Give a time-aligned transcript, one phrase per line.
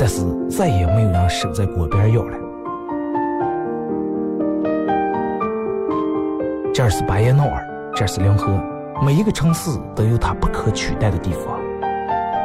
[0.00, 2.38] 但是再也没有人守在锅边咬了。
[6.72, 7.66] 这儿是巴彦淖尔。
[7.94, 8.50] 这是临河，
[9.04, 11.60] 每一个城市都有它不可取代的地方。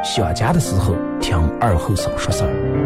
[0.03, 2.84] 想家的时候，听二后生说事儿。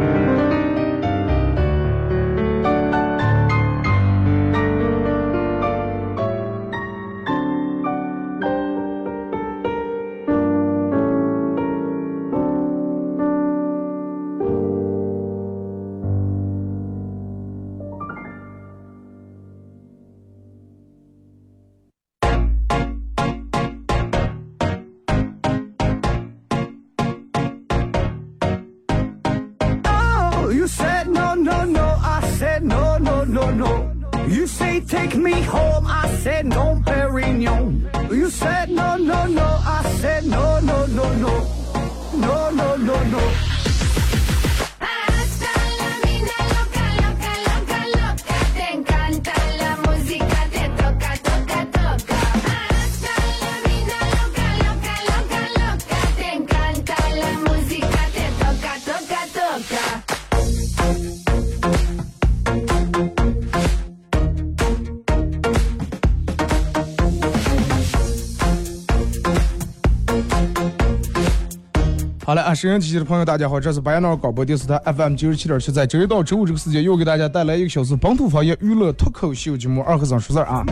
[72.49, 80.65] 啊，收音机前的朋友，大家好，这是白彦淖广播电视台 FM 九十七点七，在周一到周五这个时间，又给大家带来一个小时本土方言娱乐脱口秀节目《二和尚说事儿》啊。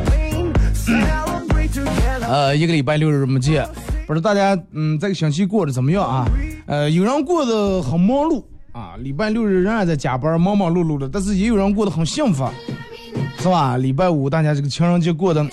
[2.27, 3.63] 呃，一个礼拜六日没见，
[4.07, 6.25] 不知道大家嗯这个星期过得怎么样啊？
[6.65, 12.44] 呃，有人过得很忙碌啊，礼拜六日仍然在加班，忙忙碌碌的，但是也有人过得很幸福，
[13.38, 13.77] 是吧？
[13.77, 15.45] 礼拜五大家这个情人节过得，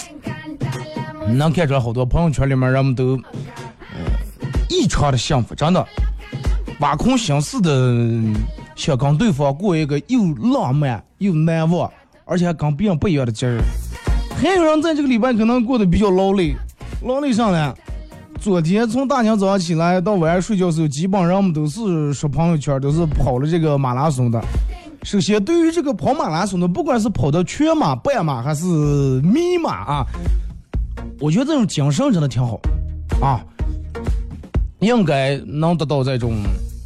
[1.29, 3.21] 能看出来好多朋友圈里面人们都。
[4.71, 5.87] 异常的幸福，真的，
[6.81, 7.97] 挖空心思的
[8.75, 11.91] 想跟对方过一个又浪漫又难忘，
[12.25, 13.61] 而且还跟别人不一样的节日。
[14.37, 16.55] 还有人在这个礼拜可能过得比较劳累，
[17.03, 17.73] 劳累上来，
[18.41, 24.43] 昨天从大娘早上起来到晚上睡觉时候，基本上我们都是刷朋友圈，都是跑了这个马拉松的。
[25.05, 28.65] 首先，对于这个跑马拉松的，不管是跑的全马、半马还是
[29.23, 30.07] 迷马啊，
[31.21, 32.59] 我觉得这种精神真的挺好
[33.21, 33.45] 啊。
[34.81, 36.35] 应该能得到这种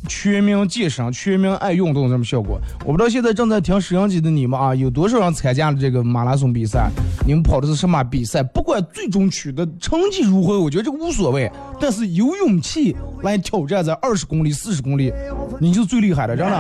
[0.07, 2.59] 全民健身、全民爱运动这种效果。
[2.85, 6.91] 我不知道现在正在听收音机的你们啊，有多少人参加了这个马拉松比赛？
[7.27, 8.43] 你们跑的是什么比赛？
[8.43, 11.51] 不管最终取得成绩如何，我觉得这个无所谓。
[11.81, 15.13] 但是有勇气来挑战在二十公里、四十公里，
[15.61, 16.57] 你就最厉害的，真的。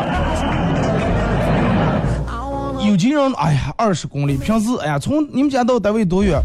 [2.86, 6.40] 有些人，哎呀，二十公里，平时哎呀，从你们家到单位多远？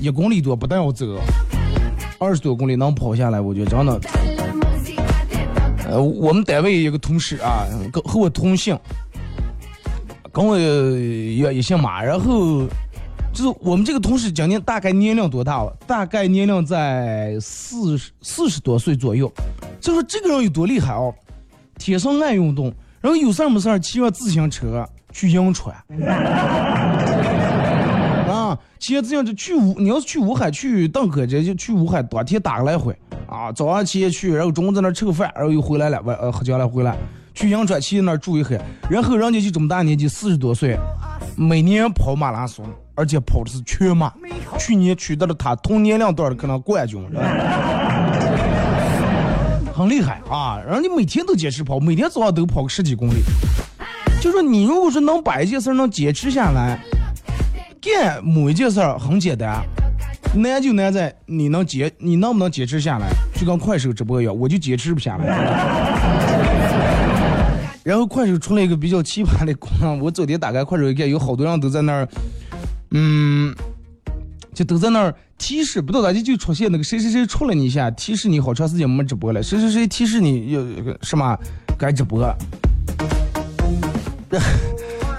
[0.00, 1.06] 一公里多，不但要走。
[2.18, 4.00] 二十多公里能跑下来，我觉得真的。
[6.00, 8.78] 我们单位有个同事啊，跟和我同姓，
[10.32, 12.66] 跟我也也姓马，然后
[13.32, 15.76] 就是我们这个同事今年大概年龄多大了？
[15.86, 19.32] 大概年龄在四十四十多岁左右。
[19.80, 21.14] 就说这个人有多厉害哦，
[21.78, 25.76] 天生爱运动，然后有事儿没事儿骑着自行车去银川。
[28.78, 32.94] 骑着自行车去武，你要是去武汉去邓河这就去武汉，当天打个来回
[33.26, 36.96] 啊，早上骑去，然后中午在那吃个饭，然后又回来了，晚呃喝酒了回来。
[37.34, 38.56] 去银川骑那儿住一黑，
[38.88, 40.78] 然后人家就这么大年纪，四十多岁，
[41.36, 44.12] 每年跑马拉松，而且跑的是全马，
[44.56, 47.04] 去年取得了他同年龄段的可能冠军，
[49.74, 50.62] 很厉害啊！
[50.64, 53.16] 人家每天都坚持跑，每天早上都跑个十几公里。
[54.20, 56.78] 就说你如果说能把一件事能坚持下来，
[57.84, 59.62] 干某一件事儿很简单，
[60.34, 63.10] 难就难在你能坚，你能不能坚持下来？
[63.34, 65.26] 就跟快手直播一样，我就坚持不下来。
[67.84, 72.08] 然后快手出了一个比较奇葩的功能，我昨天打开快手一看，有好多人都在那儿，
[72.92, 73.54] 嗯，
[74.54, 80.62] 就都在那儿提示，不知道咋就就出现那个谁谁谁出了你一下，提示你好长时间没直播了，谁谁谁提示你要
[81.02, 81.38] 什么
[81.78, 82.22] 该直播。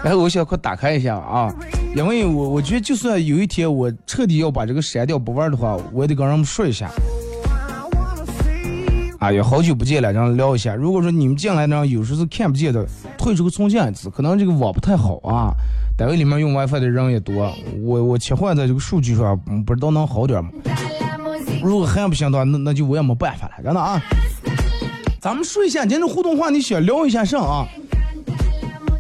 [0.03, 1.53] 然 后我想快打开一下啊，
[1.95, 6.92] 因为我我觉得就算有一天我彻底要把这个删掉不玩的话，我也得跟人们说一下。
[9.19, 10.75] 哎呀，好久不见了，然后聊一下。
[10.75, 12.86] 如果说你们进来呢，有时候是看不见的，
[13.18, 15.53] 退出个重建一次，可能这个网不太好啊。
[15.97, 17.50] 单位里面用 WiFi 的人也多，
[17.81, 20.51] 我我切换在这个数据上，不知道能好点吗？
[21.63, 24.01] 如果还不行的话，那那就我也没办法了，真的啊。
[25.21, 27.65] 咱们说一下，今天互动话题想聊一下啥啊？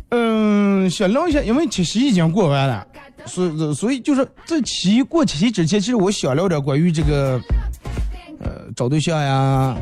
[0.09, 2.85] 嗯，想聊一下，因为七夕已经过完了，
[3.25, 7.39] 所以所以就是在七过七夕之前，其实我想聊点关于这个，
[8.39, 9.75] 呃，找对象呀。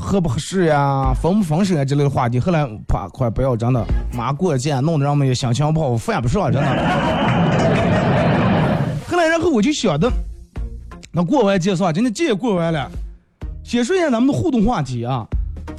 [0.00, 6.68] 合不合适呀，分不分手啊之类的话题，后来怕快不要真的，妈过节弄得让我们也心情不好，犯不上真的。
[9.06, 10.10] 后来然后我就想的，
[11.12, 12.90] 那过完节算，今天节也过完了，
[13.62, 15.26] 先说一下咱们的互动话题啊，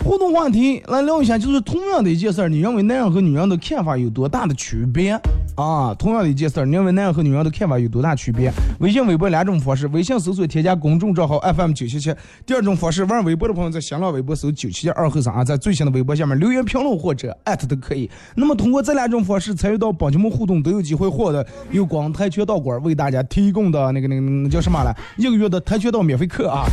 [0.03, 5.12] 互动话题来聊一下，就是同样的一件事儿，你认为男人和女人的看法有多大的区别？
[5.56, 8.51] 啊，同样的一件事儿，你认为男人和女人的看法有多大区别？
[8.80, 12.15] 微信、微博两种方式，微信搜索添加公众账号 FM 九七七。
[12.45, 18.09] 第二种方式，玩微博的朋友在新浪微博搜九七七二后三啊，在最新的微博下面留言评论或者艾特都可以。
[18.35, 24.95] 那么通过这两种方式参与到帮节目互动，都有机会获得由广泰拳道馆为大家提供的那个那个那叫什么来？
[25.18, 26.63] 一个月的跆拳道免费课啊！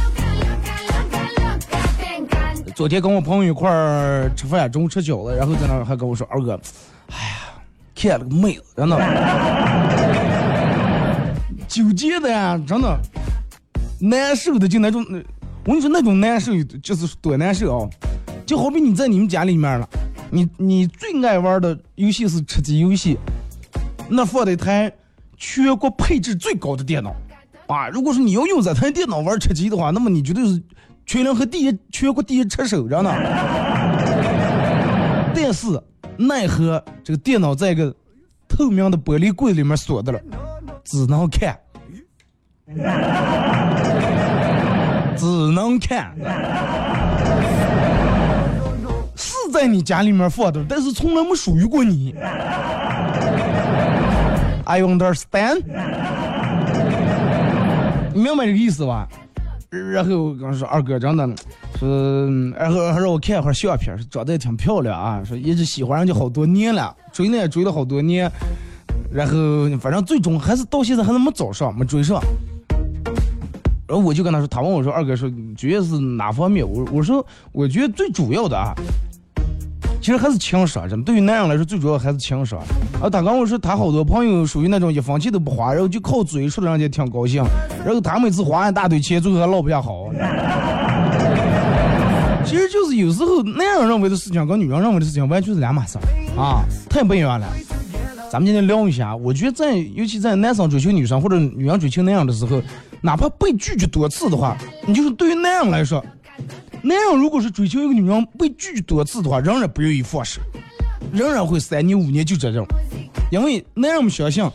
[2.76, 6.61] 昨天跟我朋友一块儿吃饭，中午吃饺子，然后在那儿还跟我说二哥，
[7.08, 7.37] 哎呀。
[7.94, 8.99] 看了个妹子，真的，
[11.67, 13.00] 纠结的呀，真的，
[13.99, 15.02] 难受的就那种，
[15.64, 16.52] 我跟你说那种难受
[16.82, 17.88] 就是多难受啊！
[18.44, 19.88] 就好比你在你们家里面了，
[20.31, 23.17] 你你最爱玩的游戏是吃鸡游戏，
[24.11, 24.93] 那放的一台
[25.38, 27.17] 全国配置最高的电脑
[27.69, 27.88] 啊！
[27.88, 30.62] 如果说你要用这台电脑玩吃鸡的话，那么你绝对是
[31.06, 33.11] 全联合第一，全国第一车手，着呢。
[35.35, 35.82] 但是。
[36.19, 37.94] 奈何这个电脑在一个
[38.49, 40.19] 透明的玻璃柜里面锁着了，
[40.82, 41.55] 只能看，
[45.14, 46.17] 只能看，
[49.14, 52.14] 是在你家里面放的，但是从来没属于过你。
[54.64, 55.62] I understand，
[58.14, 59.07] 你明白这个意思吧？
[59.70, 61.28] 然后刚说二哥真的，
[61.78, 65.23] 说然后还让我看一会儿相片，长得也挺漂亮啊。
[65.25, 68.30] 说一直喜欢人家好多年了，追呢也追了好多年，
[69.12, 69.35] 然后
[69.78, 72.20] 反正最终还是到现在还是没找上，没追上。
[73.88, 76.68] 然后我就跟他说，他问我说二哥说主要是哪方面？
[76.68, 78.73] 我我说我觉得最主要的啊。
[80.07, 82.61] 其实还是情商，真的对于男人来说，最主要还是情商。
[83.03, 87.43] 啊，他跟我说，他好多朋友属于那种一分钱都不花，然后就靠嘴说的人家挺高兴，
[87.85, 90.09] 然后他每次花一大堆钱，最后还落不下好。
[92.47, 95.99] 其实就是有时候男人认为的事情跟女人认为的事情完全是两码事
[96.39, 97.49] 啊，太不一样了。
[98.31, 102.63] 咱们今天聊一下，我觉得在尤其在男生追求女生或者女人追求男人的时候，
[103.01, 106.01] 哪怕被拒绝多次的话，你就是对于男人来说。
[106.87, 110.40] 男人如果是追求一个女人被拒多次的话，仍然不愿意放手，
[111.12, 112.64] 仍然会三年五年就这种，
[113.33, 114.49] 因为男人们相信，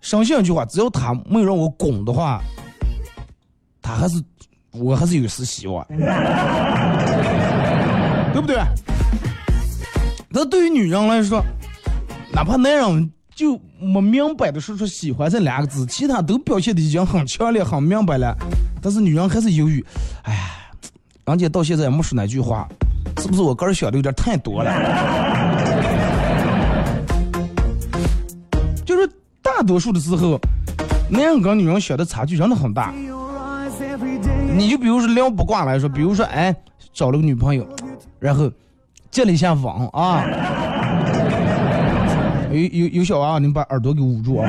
[0.00, 2.40] 相信一句话，只要他没有让我拱的话，
[3.82, 4.22] 他还是
[4.70, 5.96] 我还是有丝希望，对
[8.40, 8.62] 不对？
[10.28, 11.42] 那对于女人来说，
[12.32, 18.32] 哪怕男人就没明白的说出喜欢这两个字，其他都表现的已经很强烈、很明白了，
[18.80, 19.84] 但是女人还是犹豫，
[20.22, 20.52] 哎呀。
[21.26, 22.68] 人家到现在也没说那句话，
[23.18, 24.72] 是不是我个人想的有点太多了？
[28.86, 29.10] 就是
[29.42, 30.38] 大多数的时候，
[31.10, 32.94] 男人跟女人想的差距真的很大。
[34.56, 36.54] 你就比如说聊八卦来说，比如说哎
[36.94, 37.66] 找了个女朋友，
[38.20, 38.48] 然后
[39.10, 40.24] 接了一下网啊，
[42.52, 44.48] 有有有小娃，你们把耳朵给捂住啊。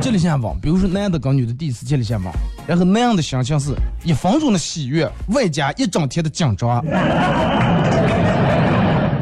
[0.00, 2.32] 接了一下网，比如说男的跟女的第一次接了一下网，
[2.66, 6.82] 然后那样的心情是一分钟的喜悦，外加一整天的紧张，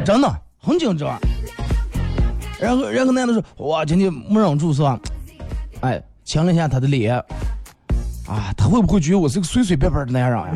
[0.05, 1.19] 真的很紧张。
[2.59, 4.97] 然后，然后男的说：“哇，今天没忍住是吧？
[5.81, 7.15] 哎，亲了一下他的脸，
[8.27, 10.49] 啊，他会不会觉得我是个随随便便的男人呀？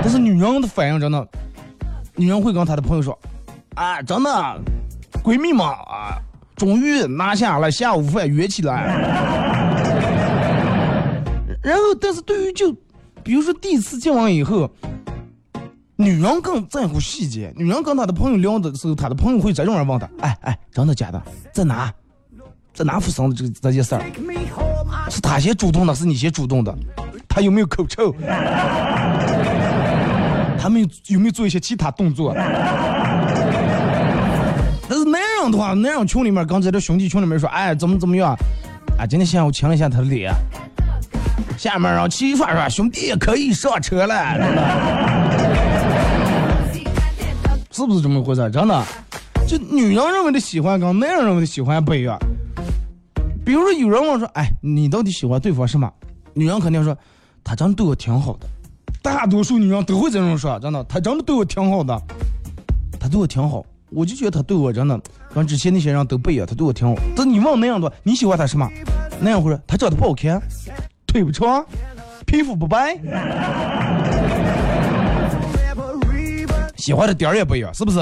[0.02, 1.26] 但是女人的反应真的，
[2.16, 3.18] 女人会跟她的朋友说：
[3.74, 4.30] 啊，真的，
[5.22, 6.20] 闺蜜嘛，啊，
[6.56, 8.86] 终于拿下了下午饭约起来。
[11.62, 12.72] 然后，但是对于就，
[13.22, 14.70] 比如说第一次见完以后。”
[15.96, 17.52] 女人更在乎细节。
[17.56, 21.22] 女人跟她的朋友聊的时候，她的朋友会这种人问她：“哎哎，真的假的？
[21.52, 21.88] 在哪？
[22.74, 24.02] 在哪发生的这个这件事儿？
[25.08, 26.76] 是他先主动的，是你先主动的？
[27.28, 28.12] 他有没有口臭？
[30.58, 32.34] 他们有没有做一些其他动作？
[35.44, 38.34] 但是男人的话，那样群里面刚才这兄弟群里面说：哎，怎么怎么样？
[38.98, 40.32] 啊，今天下午亲了一下他的脸。
[41.58, 44.14] 下面让齐刷刷兄弟可以上车了。
[47.70, 48.50] 是不是这么回事？
[48.50, 48.82] 真的，
[49.46, 52.18] 就女人认为的喜欢跟男人认为的喜欢不一样。
[53.44, 55.92] 比如说，有人问说：“哎，你到底喜欢对方什么？”
[56.32, 56.96] 女人肯定说
[57.44, 58.46] ：“他真的对我挺好的。”
[59.02, 62.00] 大多数女人都会这么说，真的，他真的对我挺好的，
[62.98, 63.62] 他对我挺好。
[63.90, 65.00] 我就觉得他对我真的
[65.32, 66.94] 跟之前那些人都不一样，他对我挺好。
[67.14, 68.68] 但你问那样多，你喜欢他什么？
[69.20, 70.40] 那样会说他长得不好看，
[71.06, 71.64] 腿不长，
[72.26, 72.98] 皮肤不白。
[76.76, 77.98] 喜欢的点儿也不一样，是不是？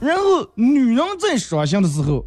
[0.00, 2.24] 然后女人在伤心的时候，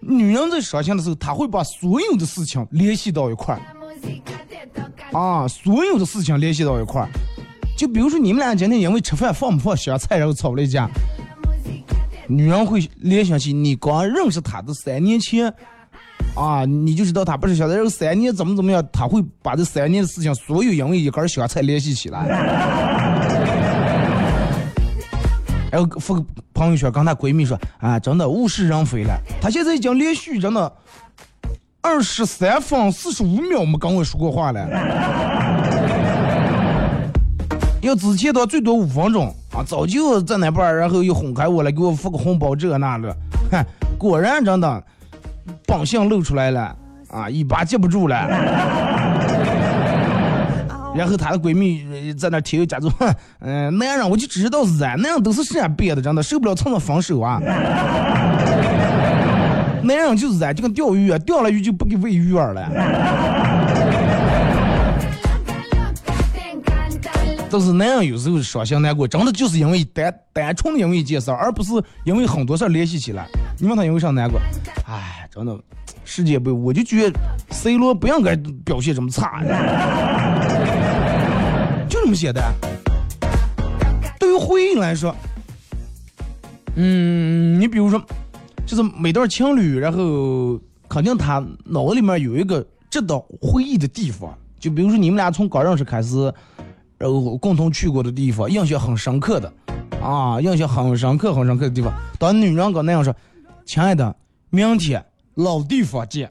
[0.00, 3.60] 女人在伤心的时候，她会把所有的事情联系到一块儿，
[5.12, 7.08] 啊，所有的事情联系到一块儿。
[7.76, 10.88] 就比如说你们俩今天因为吃饭放不放香菜，然后吵了一架，
[12.26, 15.52] 女人会联想起你刚认识他的三年前，
[16.34, 22.26] 啊，你就知道他不是香菜，然后三年怎么怎么样，他会把这三年的事情所有因为一根香菜联系起来。
[25.70, 29.14] 然后发个朋友圈，跟她闺蜜说：“啊，真的物是人非了。
[29.42, 30.72] 她现在已经连续真的
[31.82, 34.66] 二十三分四十五秒没跟我说过话了。
[37.86, 43.16] 要之前的最多五分钟啊，早就在那边，然后又哄开我了，给我发个红包这那的。
[43.50, 43.64] 哼，
[43.96, 44.82] 果然真的
[45.66, 46.74] 本性露出来了
[47.08, 48.16] 啊，一把接不住了。
[50.96, 52.90] ”然后她的闺蜜在那添油加醋，
[53.40, 57.38] 嗯，男人我就知道是男人都是这样变的，真的受不了蹭蹭分手啊。
[59.82, 63.65] 男人就是这样，就跟钓鱼啊，钓了鱼就不给喂鱼饵了。
[67.58, 71.72] 但是男人有时候伤心难过，真的就是因为单单纯的因为一件事，而不是
[72.04, 73.26] 因为很多事联系起来。
[73.58, 74.38] 你问他因为啥难过？
[74.86, 75.58] 哎，真的，
[76.04, 77.18] 世界杯我就觉得
[77.52, 79.42] C 罗不应该表现这么差。
[81.88, 82.42] 就这么写的。
[84.20, 85.16] 对于回忆来说，
[86.74, 87.98] 嗯，你比如说，
[88.66, 90.60] 就是每段情侣，然后
[90.90, 94.36] 肯定他脑子里面有一个值得回忆的地方。
[94.60, 96.30] 就比如说你们俩从刚认识开始，
[96.98, 99.52] 然后共同去过的地方，印象很深刻的，
[100.02, 101.92] 啊，印象很深刻、很深刻的地方。
[102.18, 103.14] 当女人跟那样说
[103.66, 104.16] ：“亲爱的，
[104.50, 106.30] 明天老地方见，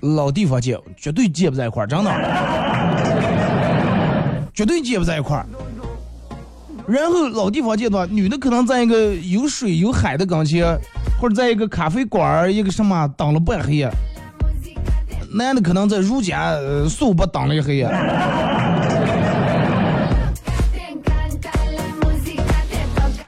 [0.00, 2.10] 老地方见，绝对见不在一块儿，真的。
[4.52, 5.46] ”绝对见不在一块儿。
[6.86, 10.78] 然后老地方见到女的可能在一个有水有海的跟前，
[11.20, 13.88] 或者在一个咖啡馆儿一个什么挡了半黑；
[15.34, 16.52] 男的可能在如家
[16.88, 17.86] 素不挡了一黑。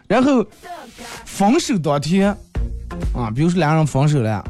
[0.09, 0.45] 然后
[1.25, 2.31] 分手当天
[3.15, 4.45] 啊，比如说两人分手了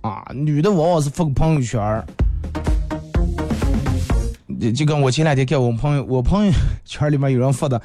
[0.00, 2.04] 啊，女的往往是发个朋友圈儿。
[4.60, 6.52] 就就跟我前两天看我朋友，我朋友
[6.84, 7.80] 圈里面有人发的，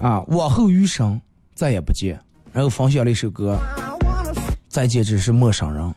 [0.00, 1.20] 啊，往后余生
[1.54, 2.20] 再也不见，
[2.52, 3.58] 然后分享了一首歌，
[4.68, 5.94] 再见只是陌生人。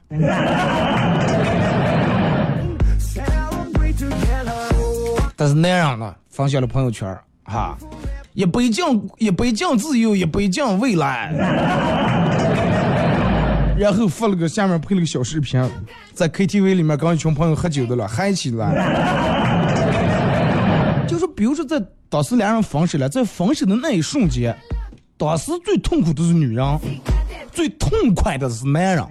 [5.35, 7.77] 但是那样的分享了朋友圈，哈，
[8.33, 11.33] 一杯敬一杯敬自由，一杯敬未来，
[13.77, 15.61] 然后发了个下面配了个小视频，
[16.13, 18.71] 在 KTV 里面跟一群朋友喝酒的了，嗨起来。
[21.07, 24.55] 就是比如说，在当时两人分手了，在分手的那一瞬间，
[25.17, 26.65] 当时最痛苦的是女人，
[27.51, 29.05] 最痛快的是男人。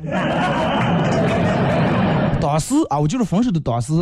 [2.41, 3.93] 当时啊，我就是分手的当时，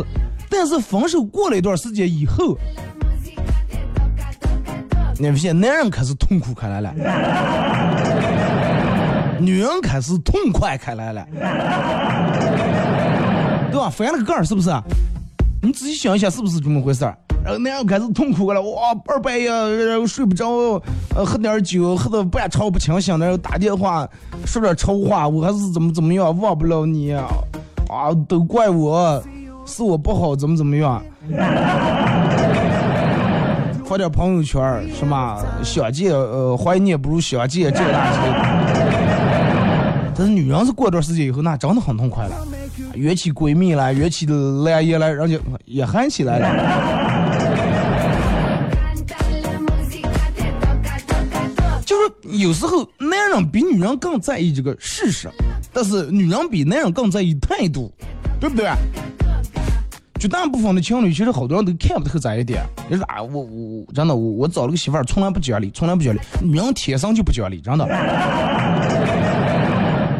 [0.49, 2.57] 但是分手过了一段时间以后，
[5.21, 6.93] 你发现男人开始痛苦开来了，
[9.37, 11.27] 女人开始痛快开来了，
[13.69, 13.89] 对吧？
[13.89, 14.71] 翻了个盖儿，是不是？
[15.61, 17.13] 你仔细想一下，是不是这么回事儿？
[17.43, 19.49] 然后男人开始痛苦了，哇，二半夜
[19.85, 20.81] 然后睡不着，
[21.13, 24.07] 呃，喝点酒，喝的半吵不清醒，然后打电话
[24.45, 27.27] 说点丑话，我还是怎么怎么样，忘不了你，啊，
[28.25, 29.21] 都怪我，
[29.65, 31.03] 是我不好，怎么怎么样，
[33.89, 38.19] 发点朋友圈什么相见，呃，怀念不如相见，这那些。
[40.15, 42.35] 但是女人是过段时间以后，那真的很痛快了，
[42.93, 44.27] 约起闺蜜来，约起
[44.63, 46.47] 来也来，人家也喊起来了。
[51.83, 55.27] 就是有时候男人比女人更在意这个事实，
[55.73, 57.91] 但是女人比男人更在意态度，
[58.39, 58.69] 对不对？
[60.19, 62.61] 绝大部分的情侣，其实好多人都看不透这一点。
[62.89, 66.19] 你说啊，我我真的我我找了个媳妇儿，从来不讲理，从来不讲理。
[66.41, 67.87] 女人天生就不讲理，真的。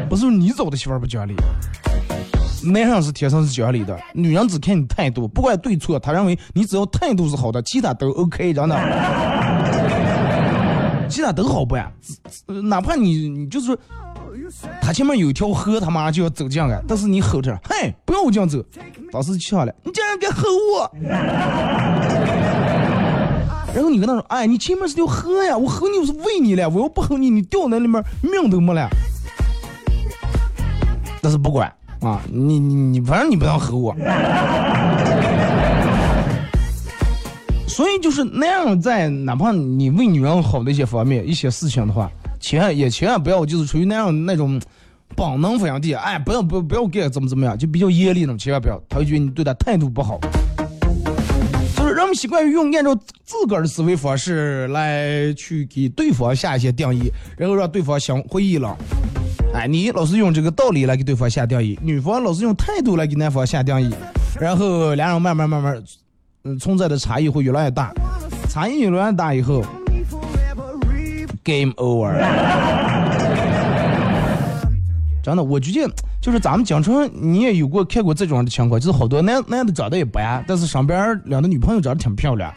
[0.10, 1.36] 不是你找的媳妇儿不讲理，
[2.64, 8.76] 男人是天生是讲理的，女人只看你态度，不管对错，他认为你只要态度是好的，其他都 OK，真的，
[11.10, 11.92] 其他都好办，
[12.64, 13.78] 哪怕你你就是说，
[14.82, 18.64] 他前面有一条河，他妈就要走这样，但是你吼着，嘿，不要我这样走，
[19.12, 20.44] 当时气了，你竟然敢吼
[20.74, 20.92] 我，
[23.74, 28.90] 然后你跟他说，哎，你前面是条河呀，我吼你我是为你了，我要不吼你，你掉那里面命都没了。
[31.22, 31.72] 但是不管
[32.02, 33.96] 啊，你你你，反正你不要吼我。
[37.68, 44.60] 所以就是那样，在哪怕你为女人好的一些方面、一些事情的话，千万也千万不要就是处于那样那种
[45.16, 50.20] 本能反应地，哎，不要不不要给怎么怎么样，就比较严厉那种，千万不要，他会觉得你对他态度不好。
[51.76, 58.78] 就是人们习惯于用按照自个儿的思维方式来去给对方下一些定义，然后让对方想回忆了。
[59.54, 63.94] 哎，你老是用这个道理来给对方下定义，女方老是用态度来给男方下定义，
[64.40, 65.84] 然后两人慢慢慢慢，
[66.44, 67.92] 嗯，存在的差异会越来越大，
[68.50, 69.64] 差异越来越大以后
[71.44, 72.14] ，game over。
[75.22, 82.54] 真的，我觉得就是咱们江城，你也有过看过这种的情况，就是好多男男的长得也白，但是身边两个女朋友长得挺漂亮，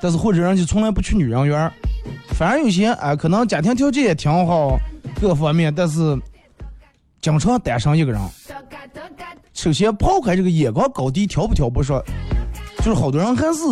[0.00, 1.70] 但是或者人家从来不去女人缘，
[2.28, 4.78] 反而有些啊，可能家庭条件也挺好。
[5.20, 6.18] 各方面，但是
[7.20, 8.20] 经常单身一个人。
[9.52, 12.02] 首先抛开这个眼光高低挑不挑不说，
[12.78, 13.62] 就是好多人还是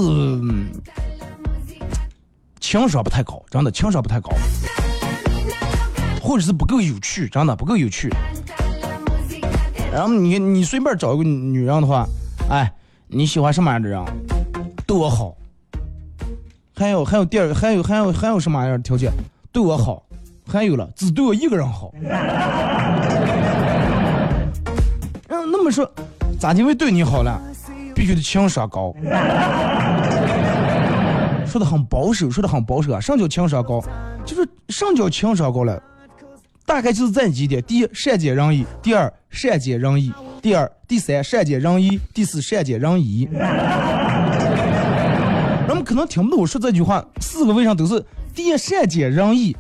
[2.70, 4.30] 情商不太高，真的情商不太高，
[6.22, 8.09] 或者是不够有趣，真的不够有趣。
[9.92, 12.06] 然后你你随便找一个女人的话，
[12.48, 12.72] 哎，
[13.09, 14.00] 你喜欢什么样的人？
[14.87, 15.35] 对我好。
[16.76, 19.11] 还有还有第二还有还有还有什么样的条件？
[19.50, 20.04] 对我好。
[20.46, 21.92] 还有了，只对我一个人好。
[25.28, 25.92] 嗯，那么说，
[26.38, 27.42] 咋就会对你好了？
[27.96, 28.94] 必须得情商高。
[31.50, 33.00] 说的很保守，说的很保守啊。
[33.00, 33.82] 上叫情商高？
[34.24, 35.82] 就是上叫情商高了，
[36.64, 43.28] 大概就是这几点：第一，善解人意；第二，善解人意；第二、第三，善解人意；第四，善解人意。
[45.66, 48.02] 人们可能听不懂我说这句话，四个为啥都是
[48.34, 49.56] 第一善解人意。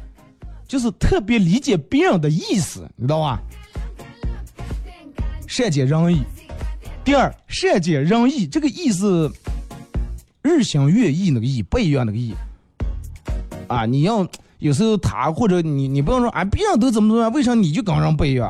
[0.68, 3.40] 就是特别理解别人的意思，你知道吧？
[5.48, 6.22] 善解人意。
[7.02, 9.28] 第二，善解人意这个意思，
[10.42, 12.34] 日新月异那个异不一样那个异。
[13.68, 14.26] 啊，你要
[14.58, 18.48] 有时候他或者你，你不要说啊，别人都怎么怎么样，为啥你就跟人不一样？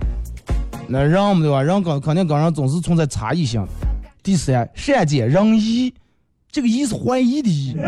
[0.88, 1.62] 那让嘛对吧？
[1.62, 3.64] 人跟肯定跟人总是存在差异性。
[4.22, 5.94] 第三，善解人意，
[6.50, 7.76] 这个意是怀疑的意。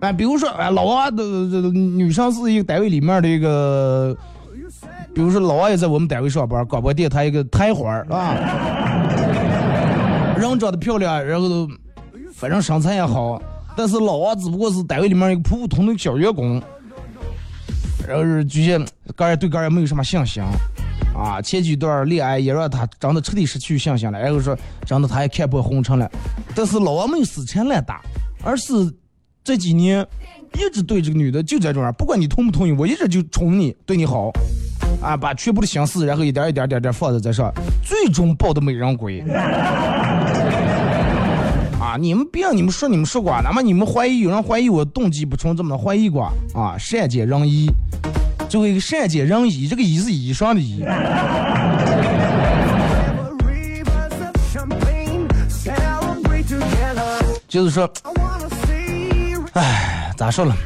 [0.00, 4.16] 哎，比如说，哎，老王的这女生是一个单位里面的一个，
[5.14, 8.95] 比如说老王也在我们单位上班，广播电台一个台花儿，啊，
[10.50, 11.68] 人长得漂亮，然后
[12.34, 13.40] 反正身材也好，
[13.76, 16.62] 但是老王只不过是单位里面一个普普通通的小员工，
[18.06, 20.42] 然后是觉得个人对个人没有什么信心，
[21.14, 26.10] 啊，前几段恋爱也让他真的彻底失去信心了，然后说真的他也看破红尘了，
[26.54, 28.02] 但是老王没有死缠烂打，
[28.42, 28.72] 而是。
[29.44, 30.04] 这几年
[30.54, 34.32] 一直对这个女的就这种样，不管你同不同意，我一直就宠你，对你好，
[35.02, 39.20] 啊，把全部的心思，然后一点一点点点放在这上，最终抱的美人归。
[41.78, 46.76] 啊，你们别，你们说你们说过，哪怕你们怀疑有人怀疑我动机不纯，这么怀疑过啊？
[46.78, 47.70] 善解人意，
[48.48, 50.84] 最后一个善解人意，这个意是衣裳的衣。
[57.46, 57.88] 就是说，
[59.52, 60.56] 哎，咋说了？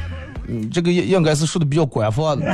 [0.48, 2.46] 嗯，这个应应该是说的比较官方的。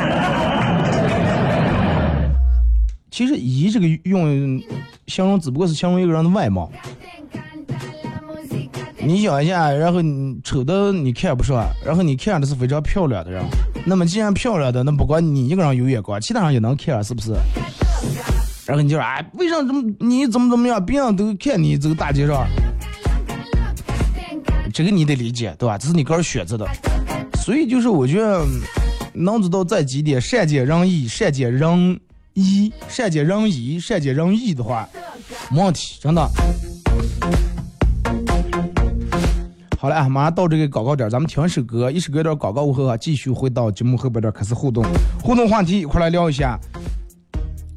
[3.17, 4.63] 其实“姨”这个用
[5.07, 6.71] 形容，只不过是形容一个人的外貌。
[8.99, 13.43] 你想一下，然后你丑的你看不上，然后你看的是非常漂亮的人，
[13.87, 17.33] 那么既然漂亮的，那不管你一个人有眼光，其他人也能看，是不是？
[18.67, 22.47] 然后你就说，哎，为啥怎么你怎么怎么样，别人都看你这个大街上。
[24.75, 25.79] 这个你得理解，对吧？
[25.79, 26.69] 这是你个人选择的，
[27.43, 28.45] 所以就是我觉得
[29.15, 31.99] 能做到这几点：善解人意、善解人
[32.37, 34.87] 一、善解人意、善解人意的话，
[35.51, 36.23] 没问题，真的。
[39.79, 44.85] 好了，马上到这个广告点，咱们听一首歌，一首歌点广告过后啊，继续回到节目后边点开始互动，
[45.23, 46.59] 互动话题一块来聊一下，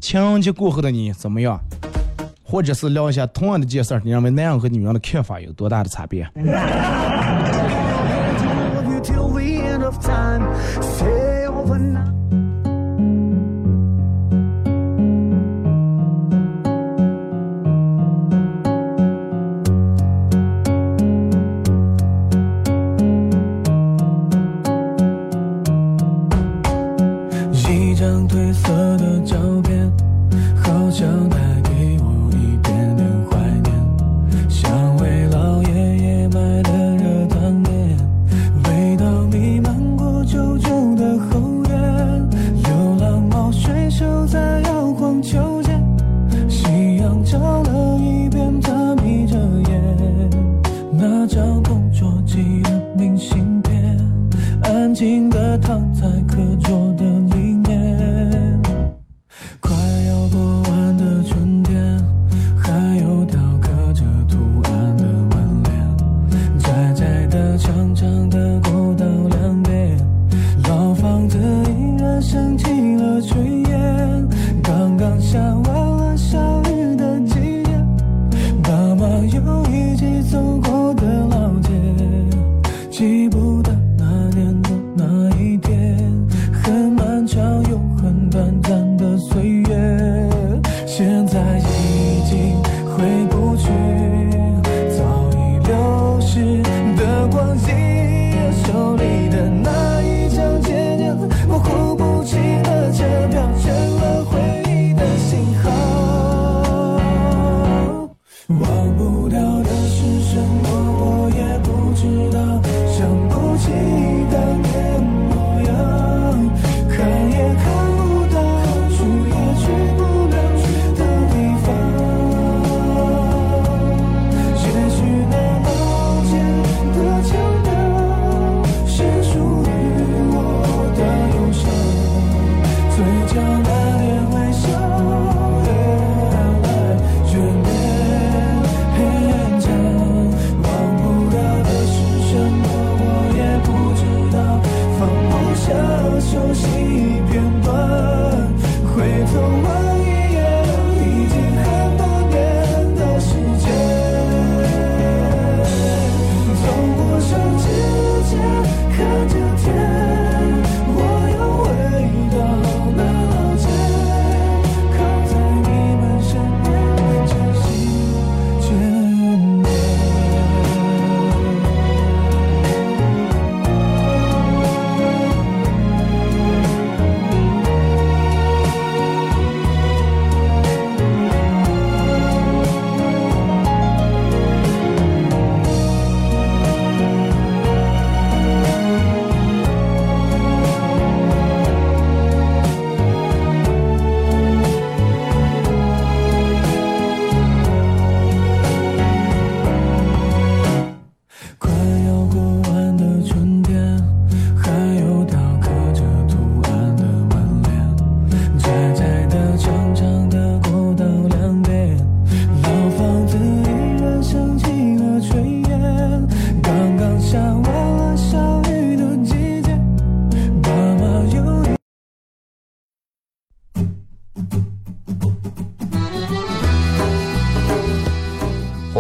[0.02, 1.58] 情人节过后的你怎么样？
[2.44, 6.30] 或者是聊一下同样的件事，你认为男人和女人的看法有多大的差别？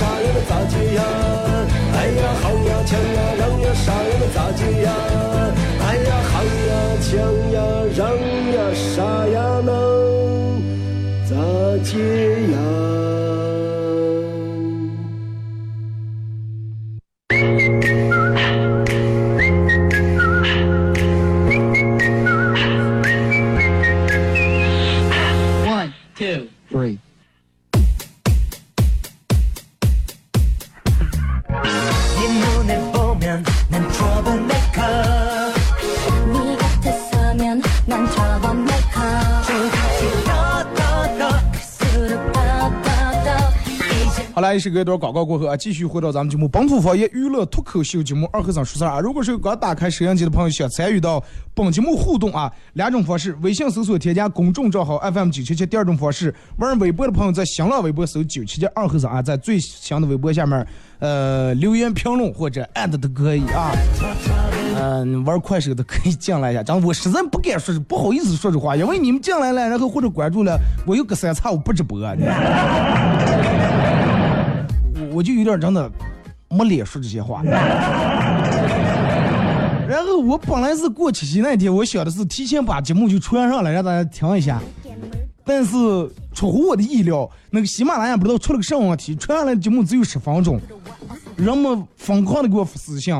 [0.00, 1.02] 啥呀那咋接呀？
[1.92, 4.88] 哎呀好呀强呀让呀啥呀那咋接呀？
[5.84, 6.72] 哎呀好呀
[7.04, 7.10] 强
[7.52, 7.56] 呀
[7.94, 8.00] 让
[8.54, 9.68] 呀啥呀能
[11.28, 11.36] 咋
[11.84, 11.92] 接？
[12.50, 12.56] 呀
[44.60, 49.00] 一首歌，一段广告过后啊，继续回到咱们节目《本土方言娱乐脱口秀》节目二和尚说事儿啊。
[49.00, 51.22] 如果是刚打开摄像机的朋友，想参与到
[51.54, 60.66] 本节目互动啊，两种方式：微信搜索添加公众账号 FM 九七七；第二种方式，玩微博的朋友在新浪微博搜九七七二和尚啊，在最新的微博下面
[60.98, 63.72] 呃留言评论或者艾特都可以啊。
[64.78, 72.14] 嗯，玩快手的可以进来一下，这样我实在不敢说，不好意思说这话，因为你们进来了，然后或者关注了，我有个三差五不直播啊。
[75.12, 75.90] 我就有点真的
[76.48, 77.42] 没脸说这些话。
[79.88, 84.60] 然后我本来是过七夕那天，我想的是提前把节目就传上来，让大家听一下。
[85.44, 85.70] 但是
[86.32, 90.60] 出乎我的意料，那个喜马拉雅不知道出了个什么问题，传上来的节目只有十分钟。
[91.34, 93.12] 人们疯狂的给我发私信，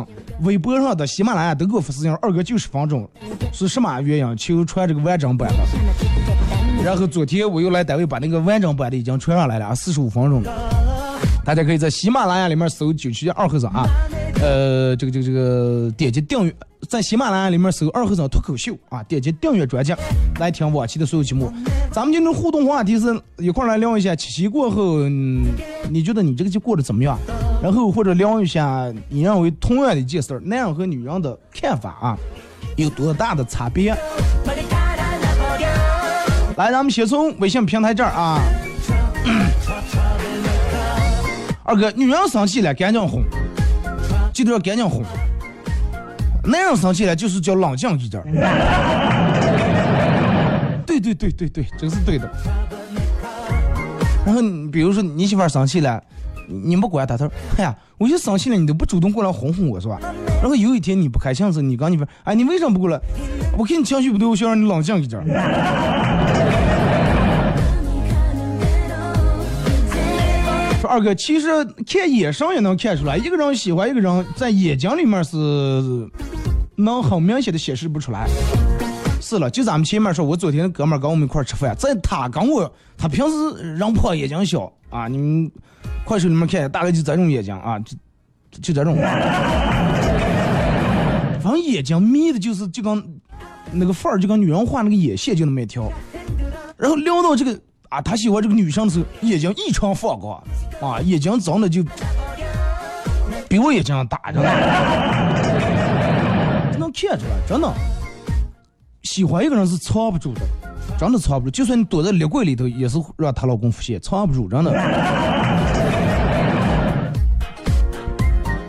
[0.42, 3.08] 微博上的、喜马拉雅都给我发私信，二哥就十分钟，
[3.52, 4.36] 是什么原因？
[4.36, 5.56] 求传这个完整版的。
[6.84, 10.40] 然后昨天我又来单位把那个完整版的已经传上来了，四十五分钟。
[11.44, 13.88] 大家可以在喜马拉雅里面搜“九七二和尚”啊，
[14.40, 16.54] 呃，这个这个这个点击订阅，
[16.88, 19.92] 在喜马拉雅里面搜“二和尚脱口秀”啊，点击订阅专辑
[20.38, 21.52] 来听往期的所有节目。
[21.90, 27.18] 咱们今天互动话题是一块来聊一下七夕过后，你觉得你这个节过得怎么样？
[27.62, 32.18] 然后或者聊一下你认为同样的一件事儿，男人和女人的看法啊，
[32.76, 33.96] 有多大的差别？
[36.56, 38.40] 来，咱们先从微信平台这儿啊。
[41.70, 43.22] 二哥，女人生气了赶紧哄，
[44.34, 45.04] 记得要赶紧哄。
[46.42, 48.20] 男人生气了就是叫冷静一点。
[50.84, 52.28] 对对对对对，这是对的。
[54.26, 56.02] 然后比如说你媳妇生气了，
[56.48, 59.96] 你不管她，她说：“哎呀，我就生气了，你都不主动过来哄哄我是吧？”
[60.42, 62.98] 然后有一天你不开心时，你跟你说：“哎，你为什么不过来？
[63.56, 65.22] 我看你情绪不对，我想让你冷静一点。”
[70.80, 71.46] 说二哥，其实
[71.86, 75.36] 看眼神也能看出来，一个人喜欢一个人，在眼睛里面是
[76.74, 78.26] 能很明显的显示不出来。
[79.20, 85.52] 是了，就咱们前面说，我昨天哥们跟我们一块吃饭，在他跟我，他平时人胖眼睛小啊，你们
[86.02, 87.94] 快手里面看，大概就这种眼睛啊，就
[88.62, 88.96] 就这种，
[91.42, 93.20] 反正眼睛眯的，就是就跟
[93.70, 95.92] 那个范儿，就跟女人画那个眼线就那么一条，
[96.78, 97.60] 然后撩到这个。
[97.90, 100.42] 啊，他喜欢这个女生的时候，眼睛异常放光，
[100.80, 101.84] 啊，眼睛长得就
[103.48, 104.48] 比我眼睛大着呢，
[106.78, 107.68] 能看出来，真的。
[109.02, 110.42] 喜欢一个人是藏不住的，
[110.98, 114.70] 真的藏不住，就算你躲在立柜里头，也是让她老公发现，藏不住，真的。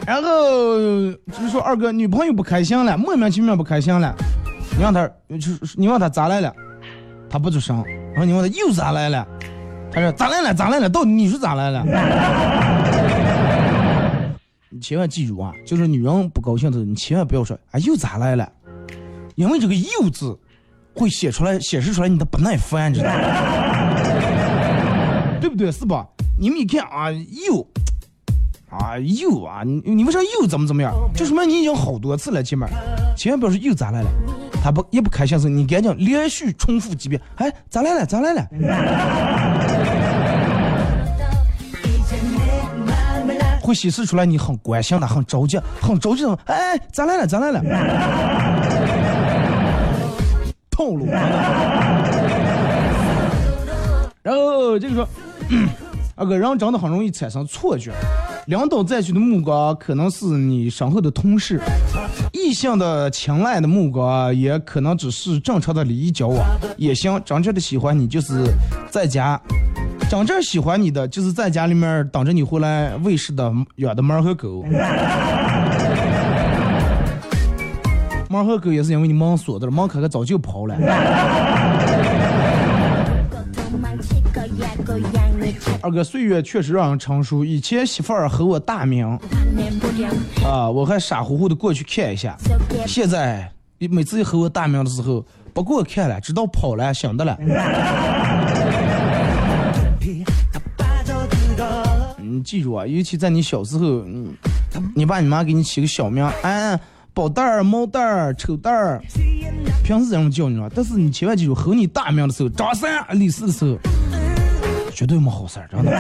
[0.08, 0.80] 然后
[1.32, 4.16] 就说，二哥女朋友不开心了，莫名其妙不开心了，
[4.76, 6.52] 你让他，就是你问他咋来了，
[7.30, 7.86] 他不吱声。
[8.12, 9.28] 然后你问他又咋来了？
[9.92, 10.54] 他说咋来了？
[10.54, 10.90] 咋来了？
[10.90, 11.84] 到底你是咋来了？
[14.70, 18.50] 你千万记住啊，就是女人不高兴的时候，你千万不要说啊又咋来了，
[19.36, 20.38] 因为这个又字
[20.96, 23.20] 会写出来显示出来你的不耐烦，知道吗？
[25.42, 25.72] 对不对？
[25.72, 26.08] 是吧？
[26.40, 27.68] 你们一看啊又
[28.72, 30.94] 啊又啊，你你为啥又怎么怎么样？
[31.14, 32.66] 就说明你已经好多次了，姐妹
[33.16, 34.10] 千万不要说又咋来了。
[34.64, 37.22] 他不也不开心时，你赶紧连续重复几遍。
[37.36, 38.06] 哎，咋来了？
[38.06, 38.48] 咋来了？
[43.62, 46.38] 会显示出来你很关心他，很着急，很着急的。
[46.46, 47.28] 哎，咋来了？
[47.28, 47.62] 咋来了？
[50.70, 51.06] 套路。
[54.24, 55.08] 然后这个说，
[56.16, 57.92] 二哥人真的很容易产生错觉。
[58.48, 61.62] 领导在去的目光可能是你身后的同事，
[62.34, 67.22] 异性的青睐的目光也可能只是正常的礼仪交往，也行。
[67.24, 68.44] 真正的喜欢你就是
[68.90, 69.40] 在家
[70.10, 74.66] 真正喜欢你的，就是在家里面等着你回来喂食的养的猫和狗。
[78.28, 80.76] 猫和狗也是因为你门锁的了，门开开早就跑了。
[85.82, 87.44] 二哥，岁月确实让人成熟。
[87.44, 89.06] 以前媳妇儿和我大名
[90.46, 92.38] 啊，我还傻乎乎的过去看一下。
[92.88, 93.52] 现在
[93.90, 97.38] 每次一和我大名的时候，不给我看了，知道跑了，想的了。
[102.18, 104.32] 你记住啊，尤其在你小时候，你
[104.96, 106.80] 你爸你妈给你起个小名，哎，
[107.14, 109.02] 宝蛋儿、猫蛋儿、丑蛋儿，
[109.84, 110.72] 平时这么叫你了。
[110.74, 113.78] 但是你千万记住，和你大名的时候，张三、李四的时候，
[114.92, 115.92] 绝对没好事儿，真的。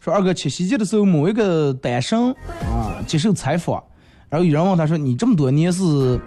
[0.00, 3.82] 说二哥七夕节的时候，某一个单身啊接受采访，
[4.30, 6.18] 然后有人问他说：“你这么多年是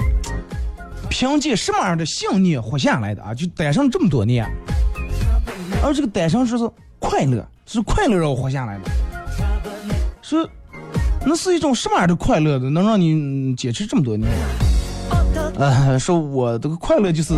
[1.09, 3.33] 凭借什么样的信念活下来的啊？
[3.33, 4.47] 就单身这么多年。”
[5.83, 8.83] 而这个单身说是快乐，是快乐让我活下来的。
[10.21, 10.47] 说
[11.25, 14.29] 那是一种什么样的快乐的，能让你坚持这么多年？
[15.57, 17.33] 呃，说我这个快乐就是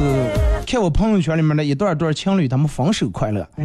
[0.66, 3.46] 看我朋友圈里面的一段段情侣他们分手快乐。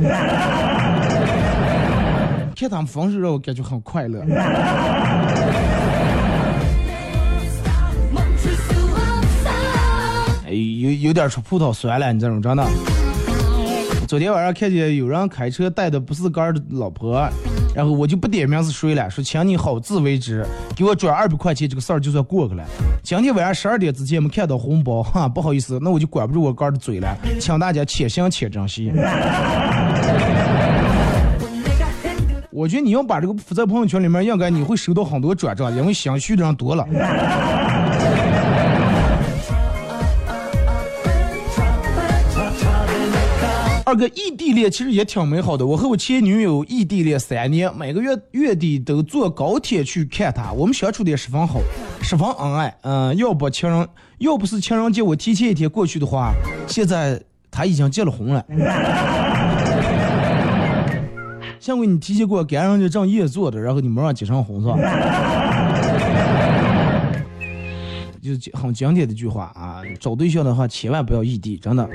[2.57, 4.21] 看他们分手让我感觉很快乐。
[10.45, 12.67] 哎，有有点吃葡萄酸了，你这种真的。
[14.09, 17.29] 昨天晚上看见有人开车带的不是哥的老婆，
[17.75, 22.65] 然后我就不点名是谁了，说请你好自为之，给我转二百块钱，这个事儿就算过去了。
[23.03, 28.93] 今天晚上十二点之前没看到红包， 哈，不好意思，那我就管不住我哥的嘴了，请大家且行且珍惜。
[32.51, 36.85] 我觉得你要把这个发在朋友圈里面，应该你会收到很多转账，因为想续的人多了。
[43.89, 45.67] 二哥，异地恋其实也挺美好的。
[45.67, 50.53] 我和我前女友异地恋三年，每个月月底都坐高铁去看她。
[50.53, 51.59] 我们相处的也十分好，
[52.03, 52.77] 十分恩爱。
[52.83, 56.35] 嗯，要不情人，要不是情人节我提前一天过去的话，
[56.67, 57.19] 现在
[57.51, 58.45] 她已经结了婚了。
[61.59, 64.77] 下回你提前过，赶上人家正夜做的，然后你没让结上婚是吧？
[68.23, 71.89] 就是很经典的一句话啊，找对象的话千万不要异地，真的。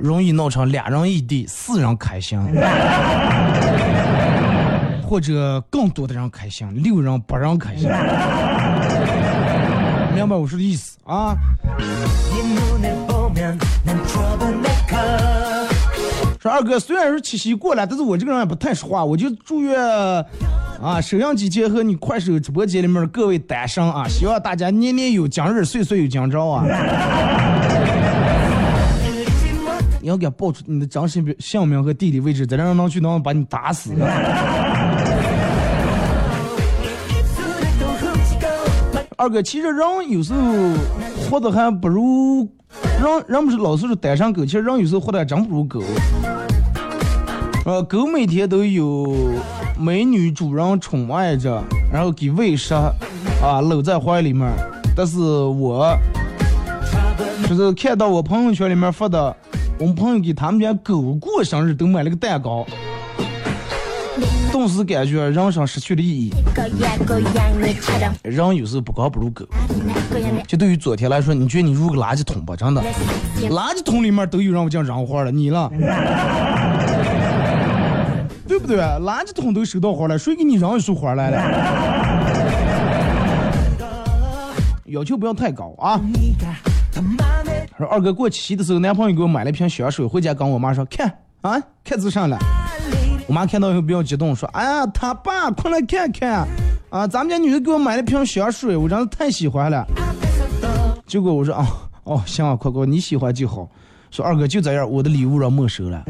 [0.00, 2.38] 容易闹成俩人异地，四人开心，
[5.02, 7.88] 或者更多的人开心，六人八人开心，
[10.14, 11.36] 明白我说的意思啊？
[16.40, 19.78] 说二哥，虽然是七夕过了，但是我这个人也不太说话，我就祝愿
[20.82, 26.64] 啊，收音机前和你快手直播间里面的各位单身啊，希望大家年年有今日，岁岁有今朝啊！
[30.00, 33.92] 你要给报出你的真实姓名和地理位置，再让能去能把你打死。
[39.18, 40.40] 二哥，其实人有时候
[41.28, 42.48] 活得还不如
[42.98, 45.82] 人，人不是老是单身狗，其实人有时候活得还真不如狗。
[47.66, 49.32] 呃，狗每天都有
[49.78, 54.50] 美女主人宠爱着，然后给喂食，啊，搂在怀里面。
[54.96, 55.94] 但是我
[57.46, 59.36] 就是看到我朋友圈里面发的，
[59.78, 62.66] 我们朋友给他们家狗过生日都买了个蛋糕。
[64.50, 66.32] 顿时感觉人生失去了意义。
[68.22, 69.46] 人有时候不高不如狗。
[70.46, 72.56] 就对于昨天来说，你觉得你入个垃圾桶吧？
[72.56, 72.82] 真的，
[73.50, 75.70] 垃圾桶里面都有人我讲扔花了，你了，
[78.70, 78.84] 对不对？
[79.04, 81.42] 垃圾桶都收到花了，谁给你扔一束花来了？
[84.86, 86.00] 要求不要太高啊。
[87.76, 92.38] 说二哥过七的时候，男朋友给我买了一瓶香水，回家跟我妈说，看啊，看字上了。
[93.26, 96.46] 我妈看到以后比较激动，说：“哎呀，他爸，快来看看
[96.90, 97.08] 啊！
[97.08, 99.84] 咱们家女的给我买了瓶香水，我真是太喜欢了。”
[101.08, 101.66] 结果我说：“哦
[102.04, 103.68] 哦，行啊，快快，你喜欢就好。”
[104.12, 106.04] 说二哥就这样，我的礼物让没收了。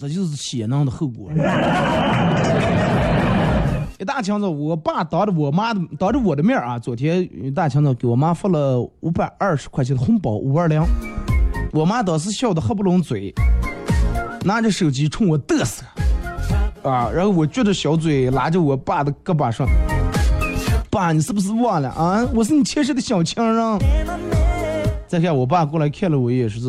[0.00, 1.30] 这就是血囊的后果。
[3.98, 10.82] 一大清早，我爸当着我妈的当着我的面啊，昨天一大清早给我妈发了五百二十块钱的红包，五二零。
[11.72, 13.34] 我妈当时笑得合不拢嘴。
[14.42, 15.84] 拿着手机冲我嘚瑟，
[16.82, 17.10] 啊！
[17.14, 19.66] 然后我撅着小嘴拉着我爸的胳膊说
[20.88, 22.26] ：“爸，你是不是忘了啊？
[22.34, 23.78] 我是你前世的小情人。”
[25.06, 26.68] 再看我爸过来看了我一眼，说是：“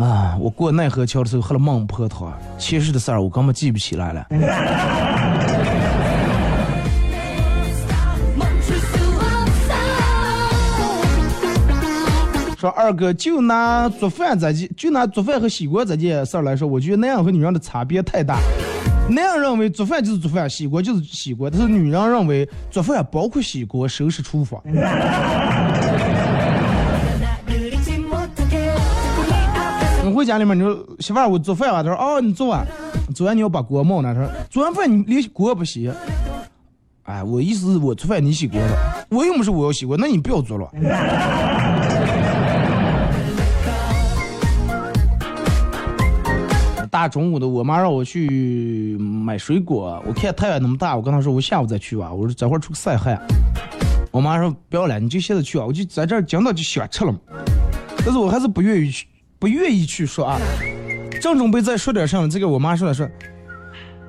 [0.00, 4.26] 啊，我过奈何桥的时候喝了孟婆汤，其实的事儿我根本记不起来了。
[12.58, 18.38] 说二哥就拿做饭这件，就拿做饭和洗锅这件事儿来说，我觉得男人和女人的差别太大。
[19.08, 24.62] 男人认为做饭就是做饭，洗锅就是洗锅，但是女人认为做饭包括洗锅、收拾厨房。
[30.20, 31.82] 回家里面，你说媳妇儿，我做饭吧。
[31.82, 32.66] 他说哦，你做完，
[33.14, 34.12] 做完你要把锅冒呢。
[34.14, 35.90] 他说做完饭你连锅不洗。
[37.04, 40.70] 哎，我意思是我做饭你洗锅了，我又不是我要洗锅，那你不要做了。
[46.90, 53.18] 大中午的，我妈让我去买水果，我看太阳那么大，我跟她说我下午再去吧，我说这会儿出去晒汗。
[54.10, 57.18] 我妈说不要了，你就现在去啊，我就在这儿讲到就想吃了嘛，
[58.04, 59.06] 但是我还是不愿意去，
[59.40, 60.38] 不愿意去说啊。
[61.20, 63.08] 正准备再说点什么，这个我妈说了说，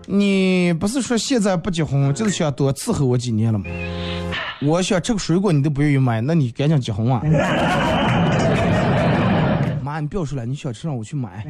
[0.06, 3.66] 你不是说现在不结婚，就是想多伺候我几年了吗？
[4.62, 7.22] 我想吃个水果你都不愿意买，那你赶紧结婚啊！
[9.84, 11.46] 妈，你不要说了，你想吃让我去买。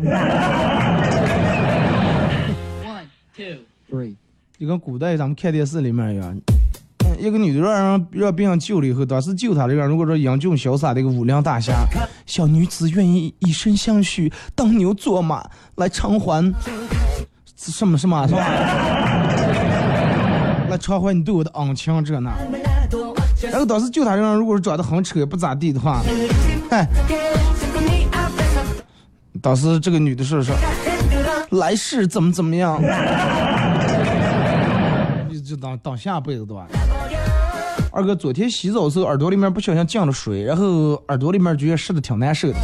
[2.86, 3.04] One
[3.36, 3.58] two
[3.90, 4.16] three，
[4.58, 6.40] 就跟古代咱们看电视里面一样，
[7.22, 11.86] 一个女的让人让别人救了以后，当时救她这个如果说英俊潇洒的一个武林大侠，
[12.26, 16.52] 小女子愿意以身相许，当牛做马来偿还
[17.56, 18.42] 什么什么是吧？
[20.68, 22.32] 来偿还你对我的恩情这那。
[23.44, 26.02] 然后当时救他这人，如果是长得很丑也不咋地的话，
[26.72, 26.88] 哎，
[29.42, 30.56] 当时这个女的说说，
[31.52, 32.82] 来世怎么怎么样，
[35.48, 36.68] 就当当下辈子对吧？
[37.94, 42.56] 二哥昨天洗澡的时候，耳朵里面不小心进了水，然后耳朵里面觉得湿的挺难受的，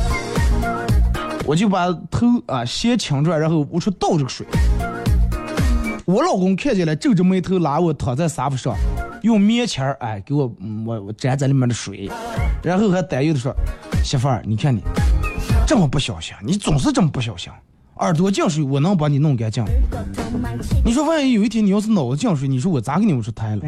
[1.46, 4.48] 我就把头啊先清出来，然后我说倒这个水。
[6.06, 8.74] 我老公看见了，皱着眉头拉我躺在沙发上，
[9.22, 10.50] 用棉签儿哎给我
[10.86, 12.10] 我我沾在里面的水，
[12.64, 13.54] 然后还担忧的说
[14.06, 14.82] ：“媳妇儿，你看你
[15.68, 17.52] 这么不小心，你总是这么不小心，
[18.00, 19.66] 耳朵进水我能把你弄干净。
[20.86, 23.62] 你说万一有一天你要是脑子进水，你说我咋给你们说胎了？”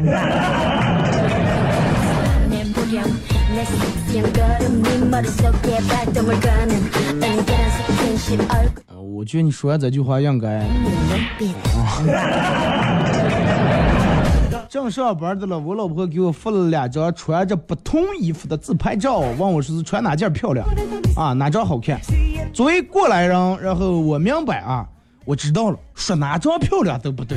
[8.96, 10.64] 我觉得你说完这句话应该。
[14.70, 20.64] 正上班的了，我老婆给我发了两张穿着不同衣服的自拍照，问我说是穿哪件漂亮，
[21.16, 22.00] 啊哪张好看。
[22.52, 24.86] 作为过来人，然后我明白啊，
[25.24, 27.36] 我知道了，说哪张漂亮都不对，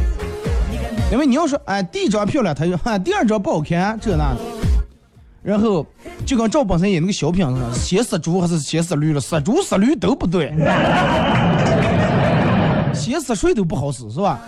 [1.12, 4.40] 因为你要说哎第一张漂亮，他就哈第二张不好看这那的，
[5.42, 5.84] 然后
[6.28, 10.54] 就跟赵本山演那个小品似的，先死猪还是先死驴了，死猪死驴都不对。
[12.94, 14.40] 先死谁都不好使，是吧？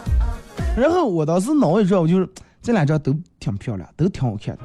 [0.77, 2.29] 然后我当时脑子一转，我就是
[2.65, 4.63] 这两张都挺漂亮，都挺好看的。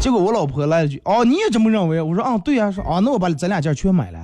[0.00, 4.18] 结果我老婆来了句：“哦，你也这么认为？”我说：“嗯，对呀。”说：“啊，那我把咱俩件全买了。”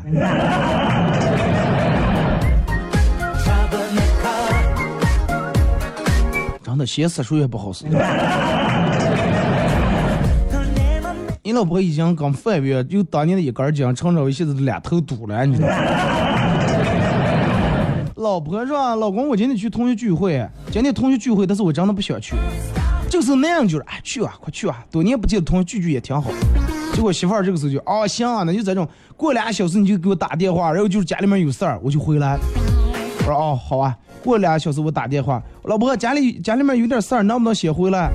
[6.65, 7.85] 真的，先死谁也不好使。
[11.43, 15.75] 你老婆已经跟范伟就当年的一根筋，成着现在的两头堵了，你知道吗？
[18.25, 22.35] 老婆说：“老公，我今天去同学聚会，今天同学聚会，但是我真的不想去。
[23.11, 24.83] 这个时候那样就是，哎，去啊，快去啊！
[24.91, 26.31] 多年不见的同学聚聚也挺好。
[26.95, 32.39] 结果媳妇儿这个时候就，哦，行啊，那就这种，过俩小时你就给我打电话，然后就是家里面有事儿，我就回来。
[33.19, 33.95] 我说哦，好啊，
[34.25, 38.11] 过俩小时我打电话，老婆家里家里面有点事儿，能不能先回来？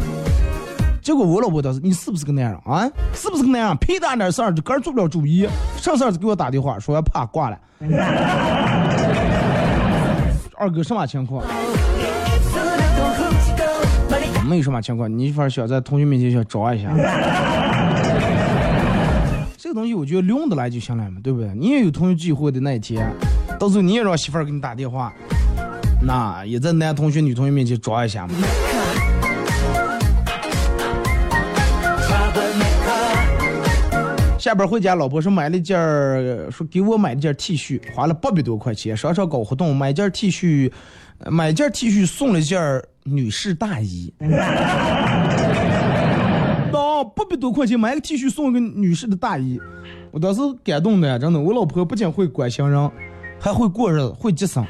[1.03, 2.89] 结果我老婆当时，你是不是个男人啊？
[3.14, 3.78] 是不是个男人？
[3.78, 5.47] 屁大点事儿，这个人做不了主意，
[5.78, 7.60] 上事儿就给我打电话，说要怕挂了。
[10.60, 11.41] 二哥什么情况？
[14.45, 16.89] 没有什么情况，你反正想在同学面前想装一下。
[19.57, 21.49] 这个东西我觉得用得来就行了嘛，对不对？
[21.55, 23.10] 你也有同学聚会的那一天，
[23.57, 25.14] 到时候你也让媳妇儿给你打电话，
[26.01, 28.34] 那也在男同学、女同学面前装一下嘛。
[34.40, 35.78] 下班回家，老婆说买了一件，
[36.50, 38.96] 说给我买了件 T 恤，花了八百多块钱。
[38.96, 40.72] 商场搞活动，买件 T 恤，
[41.28, 44.14] 买件 T 恤送了一件女士大衣。
[46.72, 49.60] 哦，八百多块钱买个 T 恤送一个女士的大衣，
[50.12, 51.40] 我当时感动的呀，真的。
[51.40, 52.92] 我老婆不仅会关心人，
[53.40, 54.66] 还会过日子，会节省。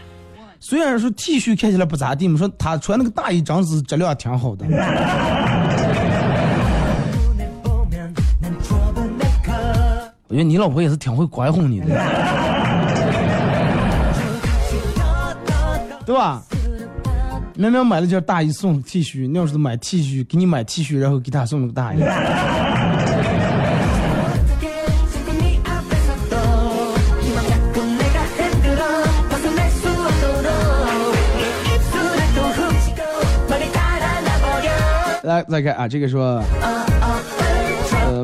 [0.59, 4.65] 虽然说 T 恤看起来不咋地，我说她穿那个大衣，真是质量挺好的。
[10.29, 11.87] 我觉得你老婆也是挺会拐哄你的，
[16.05, 16.43] 对吧？
[17.55, 21.99] 明明买了件大衣送 T 恤，你要是买 T 恤，给你买 T 恤，然后给他送了个大衣。
[35.23, 36.41] 来，再看啊，这个说，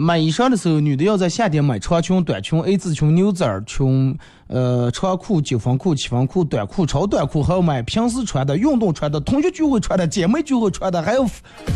[0.06, 11.26] 买衣裳的时候，女的要在夏天买长裙、短裙、A 字裙、牛仔裙，呃，长裤、九分裤、七分裤、短裤、超短裤，还要买平时穿的、运动穿的、同学聚会穿的、姐妹聚会穿的，还有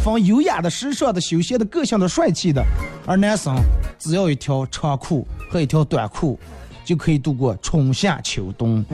[0.04, 2.64] 分优雅的、时尚的、休闲的、个性的、帅气的。
[3.08, 3.56] 而男生
[3.98, 6.40] 只要一条长裤和一条短裤，
[6.86, 8.86] 就可以度过春夏秋冬。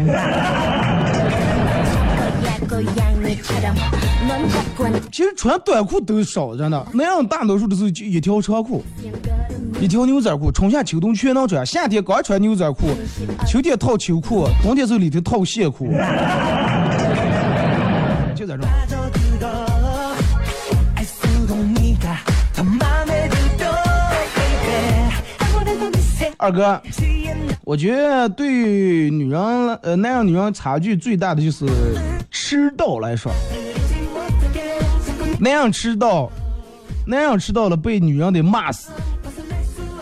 [5.11, 8.83] 其实穿短裤都少着呢，那样大多数的时候就一条长裤，
[9.79, 11.65] 一条牛仔裤，春夏秋冬全能穿。
[11.65, 12.87] 夏天光穿牛仔裤，
[13.47, 15.87] 秋天套秋裤，冬天时候里头套线裤。
[18.35, 18.63] 就在这。
[26.37, 26.81] 二哥，
[27.63, 29.41] 我觉得对女人
[29.81, 31.65] 呃男人女人差距最大的就是
[32.29, 33.31] 迟到来说，
[35.39, 36.31] 男人迟到，
[37.05, 38.91] 男人迟到了被女人得骂死。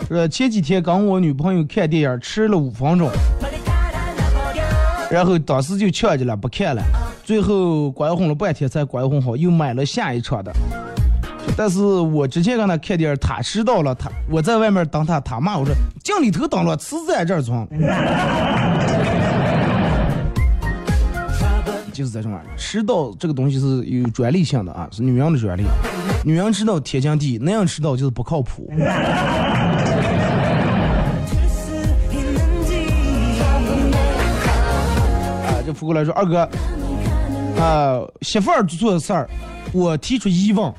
[0.08, 3.10] 呃，前几天跟我女朋友看电影迟了五分钟，
[5.10, 6.82] 然后当时就呛着了不看了，
[7.24, 10.52] 最后拐哄了半天才拐哄好，又买了下一场的。
[11.56, 17.66] 但是我之前跟他看电影，他迟到了，他我在外面等他，他骂我说进里头等了，迟在这儿装。
[21.94, 25.62] 就是在这玩意儿，迟到这个东西是有专利性的啊，是女人的专利。
[26.24, 28.68] 女人迟到天经地义，男人迟到就是不靠谱。
[35.46, 36.48] 啊，就扑过来说二哥，
[37.62, 39.30] 啊，媳妇儿做错事儿，
[39.72, 40.74] 我提出疑问。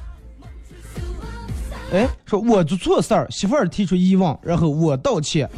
[1.93, 5.49] 哎，说我做错事儿，媳妇儿提出疑问，然后我道歉，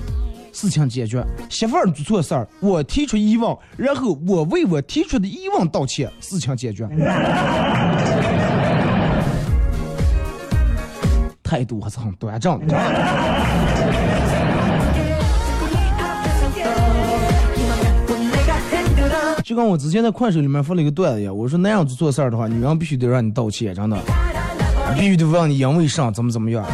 [0.59, 1.23] 事情解决。
[1.51, 6.89] 媳妇儿做错事儿，我提出疑问，然后我为我提出的疑问道歉，事情解决。
[11.43, 12.75] 态度还是很端正的。
[19.43, 23.95] 就跟我之前在快手里面发了一个段子一样，我说那样做错事儿的话，女人必须得让你道歉，真的。
[24.97, 26.65] 必须得问你因为啥，怎么怎么样，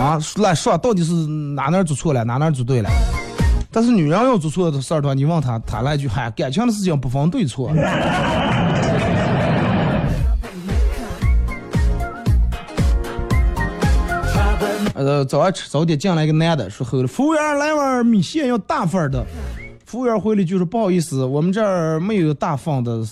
[0.00, 2.88] 啊，来说到底是哪哪做错了，哪哪做对了。
[3.70, 7.70] 但是女人要做错的事儿的话，你问她，她来一句嗨，感情的事情不分对错。
[14.94, 19.22] 呃，早上吃早点进来一个男的，说后服务员来碗米线要大份的。
[19.84, 23.02] 服务员回来就说不好意思，我们这儿没有大份的，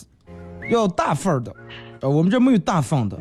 [0.70, 1.54] 要大份的。
[2.00, 3.18] 呃，我们这没有大份的，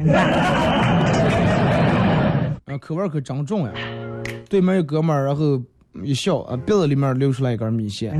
[2.68, 3.72] 啊，口味可真重呀！
[4.50, 5.62] 对面一哥们儿，然后
[6.04, 8.12] 一笑，啊，鼻子里面流出来一根米线，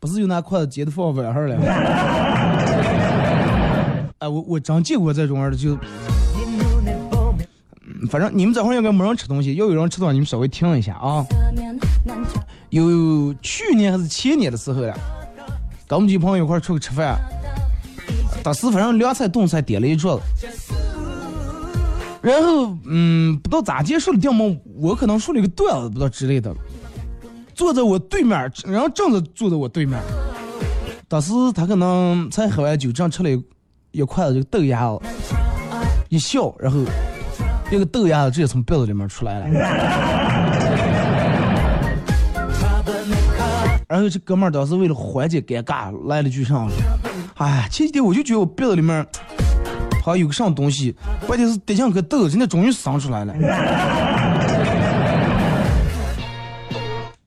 [0.00, 1.56] 不是就拿筷子接的放碗上了？
[4.18, 5.78] 哎，我我真见过这种样的，就，
[8.10, 11.24] 反正你们这会儿应该没人吃东西，要有人吃的话，你们稍微听一下啊。
[12.70, 14.92] 有去年还是前年的时候了，
[15.86, 17.16] 跟我们几个朋友一块儿出去吃饭。
[18.42, 20.45] 当时反正凉菜冻菜点了一桌子，
[22.26, 26.52] 然后嗯，不知道咋结束了，定么我可能说了一个段子，不知道之类的。
[27.54, 29.96] 坐在我对面，然后正着坐在我对面。
[31.06, 33.40] 当时他可能才喝完酒，正吃了一
[33.92, 34.98] 一筷子这个豆芽子，
[36.08, 36.80] 一笑，然后
[37.70, 39.46] 那个豆芽子直接从鼻子里面出来了。
[43.86, 46.66] 然后这哥们儿当时为了缓解尴尬，来了句啥？
[47.36, 49.06] 哎，前几天我就觉得我鼻子里面
[50.06, 50.94] 好像有个什么东西，
[51.26, 53.34] 关键是得像个豆，现在终于生出来了，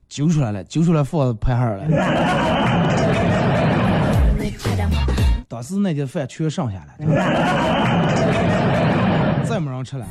[0.08, 1.84] 揪出来了，揪出来放盘上了。
[5.46, 6.94] 当时那天饭全剩下了，
[9.44, 10.06] 再没人吃了。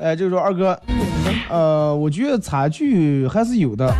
[0.00, 0.76] 哎，就是说二哥。
[1.48, 3.94] 呃，我觉得差距还是有的。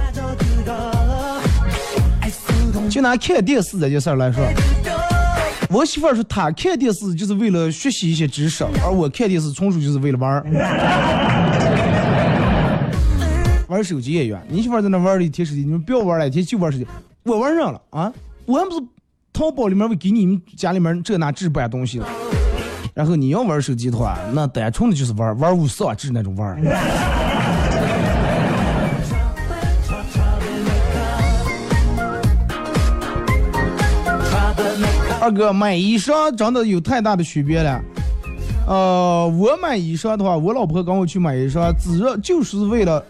[2.90, 4.44] 就拿看电视这件事儿来说，
[5.70, 10.44] 我媳妇儿说她看电视就是为了学习一些知识，而我看电视纯属就是为了玩儿。
[13.68, 16.84] 玩手机也一样，你媳妇儿在那玩了一天手机，你们不要玩了一天就玩手机，
[17.22, 18.12] 我玩上了啊！
[18.44, 18.82] 我还不是
[19.32, 22.08] 淘宝里面会给你们家里面这那置办东西了。
[22.92, 26.60] 然后你要玩手机的话，那单纯的就是玩玩无双制那种玩
[35.20, 37.80] 二哥买衣裳真的有太大的区别了。
[38.66, 43.04] 呃，我买衣裳的话，我老婆跟我去买衣裳，只要就是为了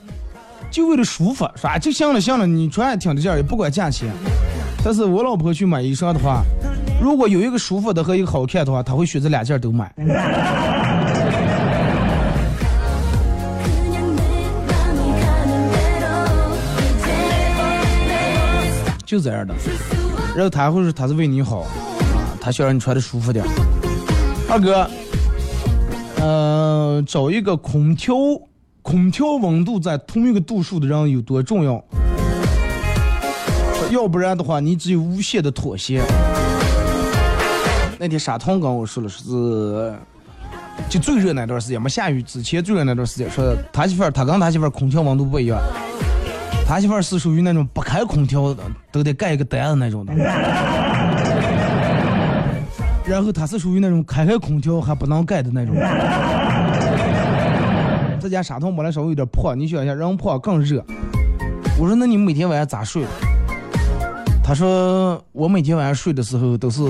[0.72, 1.78] 就为了舒服，是吧？
[1.78, 4.10] 就行了行了，你穿也挺得劲，也不管价钱。
[4.82, 6.42] 但是我老婆去买衣裳的话，
[7.00, 9.92] 如果有一个舒服的和一个好看的话，她会选择两件都买。
[19.04, 19.54] 就这样的，
[20.34, 21.66] 然后她会说她是为你好，
[22.40, 23.44] 他，想让你穿的舒服点。
[24.48, 24.90] 二哥，
[26.20, 28.16] 呃，找一个空调
[28.82, 31.82] 空调温度在同一个度数的人有多重要？
[33.90, 36.00] 要不然的话，你只有无限的妥协。
[37.98, 39.22] 那天沙彤跟我说了，是
[40.88, 45.58] 就最热那段时间，没下雨之前最热那段时间，说他媳妇儿，他跟他媳妇儿空调温度不一样。
[46.66, 48.62] 他媳妇儿是属于那种不开空调的
[48.92, 50.12] 都得盖一个单子那种的，
[53.10, 55.74] 然后他是属于那种开开空调还不能盖的那种。
[58.20, 60.80] 这家沙桶本来稍微有点破，你想一下，人破更热。
[61.76, 63.04] 我说那你每天晚上咋睡？
[64.44, 66.82] 他说我每天晚上睡的时候都是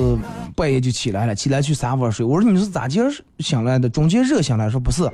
[0.55, 2.27] 半夜就起来了，起来去沙发睡。
[2.27, 3.89] 我说你是咋今儿醒来的？
[3.89, 4.68] 中间热醒来？
[4.68, 5.09] 说不是。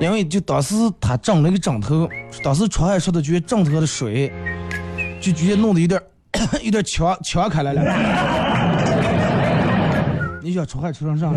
[0.00, 2.08] 因为就当时他整了一个枕头，
[2.42, 4.32] 当时床上说的觉得枕头的水，
[5.20, 6.00] 就直接弄得有点
[6.64, 8.55] 有点呛呛开来了。
[10.46, 11.26] 你想出汗出成啥？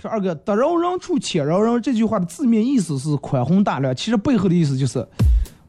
[0.00, 5.00] 说二哥，得饶人处且饶人这句话的字面意思是宽宏大量，其实背后的意思就是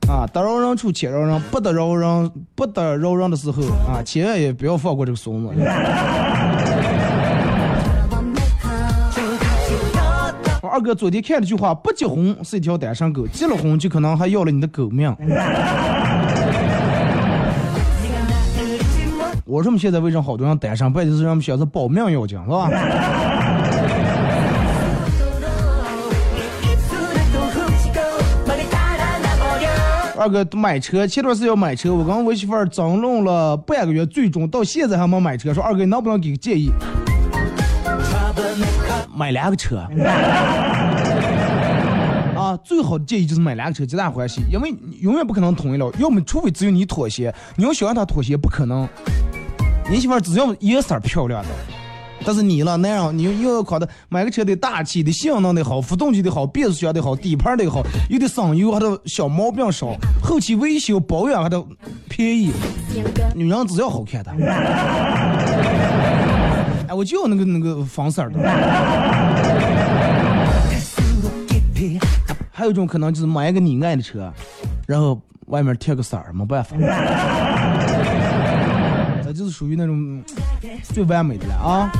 [0.08, 5.50] 啊，得饶人处且饶人，不得饶人不得饶人的时候啊，千万也不要放过这个孙子。
[10.62, 15.16] 二哥昨天看了句话，不结婚是一条单身狗，结了婚就可能还要了你的狗命。
[19.54, 22.68] 我说我们现在为什么好多人单身，不就是让我们想着保命要紧，是吧？
[30.18, 35.54] 二哥买车，前段时间要买车，我跟我媳妇儿争论了半个月，最终到现在还没买车。
[35.54, 36.72] 说二哥，你能不能给个建议？
[39.16, 39.86] 买两个车。
[42.36, 48.90] 啊，最好的建议就是买两个车，皆大欢喜，因为你永远不可能统一了，要么除非只有你妥协，你要想让他妥协，不可能。
[49.90, 51.50] 你媳妇儿只要颜色漂亮的，
[52.26, 61.64] 但是你了，那样你又要考的买个车得大气的，性能得好，发动机得好，变速箱得好，底盘得好，又得省油，还得小毛病少，后期维修保养还得
[62.10, 62.52] 便宜。
[63.36, 64.32] 女人只要好看的，
[66.88, 68.40] 哎，我就要那个那个黄色的。
[72.52, 74.32] 还有一种可能就是买一个你爱的车，
[74.88, 76.78] 然后外面贴个色儿，没办法。
[79.44, 80.24] 是属于那种
[80.84, 81.92] 最完美的了啊！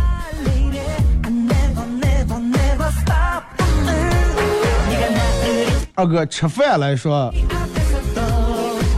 [5.96, 7.32] 二哥吃饭来说，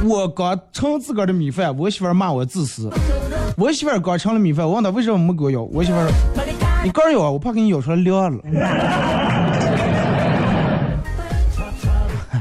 [0.04, 2.90] 我刚盛自个儿的米饭，我媳妇儿骂我自私。
[3.58, 6.10] 我媳妇儿刚盛了米饭，我问她为什么没给我舀，我媳妇说
[6.84, 8.42] ：“你刚舀啊，我怕给你舀出来凉了。”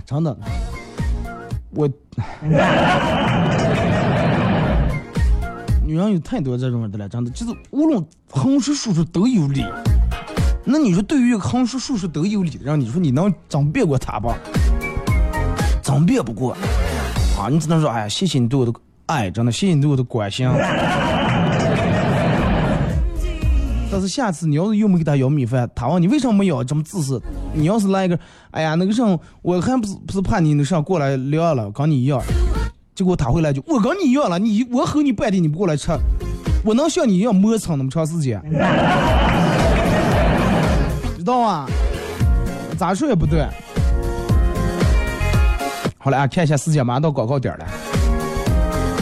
[0.06, 0.36] 真的，
[1.70, 1.90] 我。
[5.94, 9.64] 女人有太多这种的了，真的就是无论横竖竖竖都有理。
[10.64, 14.36] 那你说对于一个横竖竖竖都有理的人，你说你能争辩过他吧？
[15.84, 16.50] 争辩不过
[17.38, 17.46] 啊！
[17.48, 18.72] 你只能说，哎呀，谢谢你对我的
[19.06, 20.48] 爱，真的谢谢你对我的关心。
[23.88, 27.22] 但是下次你要是又没给他舀米饭，他问你为什么没舀，这么自私？
[27.52, 28.18] 你要是来一个，
[28.50, 32.20] 哎呀，那个什么，我还不是不是怕你那啥过来聊了，跟你一样。
[32.94, 35.90] 结果他回来就我跟你一样了，你我吼你半天你不过来吃，
[36.64, 38.40] 我能像你一样磨蹭那么长时间？
[41.18, 41.66] 知道吗？
[42.78, 43.46] 咋说也不对。
[45.98, 47.66] 好了啊，看一下时间，马上到广告点了。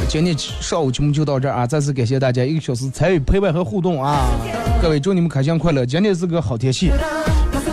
[0.09, 4.29] 今天上午节目就到这儿啊，再次感谢大家一个小时参与陪伴和互动啊！
[4.81, 6.93] 各位祝你们开心快乐，今天是个好天气，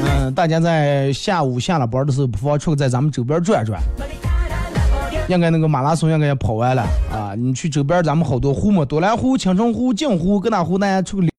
[0.05, 3.79] 嗯，大家在下午下了班的时候，不妨出去在咱们周边转转。
[5.29, 6.81] 应该那个马拉松应该也跑完了
[7.13, 7.35] 啊！
[7.37, 11.23] 你去周边咱们好多湖嘛，多兰湖、青城湖、镜湖、各大湖，大家出个。